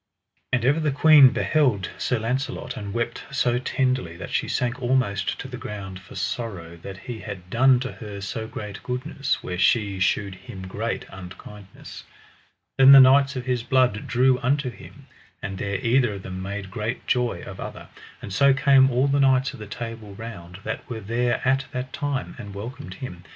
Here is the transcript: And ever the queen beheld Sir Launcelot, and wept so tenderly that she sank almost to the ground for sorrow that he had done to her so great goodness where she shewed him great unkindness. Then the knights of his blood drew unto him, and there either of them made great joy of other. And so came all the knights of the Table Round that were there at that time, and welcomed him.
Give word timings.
And 0.51 0.65
ever 0.65 0.79
the 0.79 0.89
queen 0.89 1.29
beheld 1.29 1.91
Sir 1.99 2.17
Launcelot, 2.17 2.75
and 2.75 2.91
wept 2.91 3.21
so 3.31 3.59
tenderly 3.59 4.17
that 4.17 4.33
she 4.33 4.47
sank 4.47 4.81
almost 4.81 5.37
to 5.39 5.47
the 5.47 5.59
ground 5.61 5.99
for 5.99 6.15
sorrow 6.15 6.75
that 6.77 6.97
he 6.97 7.19
had 7.19 7.51
done 7.51 7.79
to 7.81 7.91
her 7.91 8.19
so 8.19 8.47
great 8.47 8.81
goodness 8.81 9.43
where 9.43 9.59
she 9.59 9.99
shewed 9.99 10.33
him 10.33 10.65
great 10.65 11.05
unkindness. 11.09 12.03
Then 12.79 12.93
the 12.93 12.99
knights 12.99 13.35
of 13.35 13.45
his 13.45 13.61
blood 13.61 14.07
drew 14.07 14.39
unto 14.39 14.71
him, 14.71 15.05
and 15.39 15.59
there 15.59 15.77
either 15.85 16.13
of 16.15 16.23
them 16.23 16.41
made 16.41 16.71
great 16.71 17.05
joy 17.05 17.43
of 17.43 17.59
other. 17.59 17.89
And 18.23 18.33
so 18.33 18.55
came 18.55 18.89
all 18.89 19.05
the 19.07 19.19
knights 19.19 19.53
of 19.53 19.59
the 19.59 19.67
Table 19.67 20.15
Round 20.15 20.61
that 20.63 20.89
were 20.89 20.99
there 21.01 21.47
at 21.47 21.65
that 21.73 21.93
time, 21.93 22.33
and 22.39 22.55
welcomed 22.55 22.95
him. 22.95 23.23